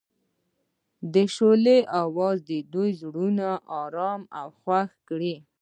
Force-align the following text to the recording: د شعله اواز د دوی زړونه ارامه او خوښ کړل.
د 1.13 1.15
شعله 1.35 1.77
اواز 2.03 2.37
د 2.51 2.51
دوی 2.73 2.89
زړونه 3.01 3.47
ارامه 3.81 4.25
او 4.39 4.47
خوښ 4.59 4.89
کړل. 5.07 5.37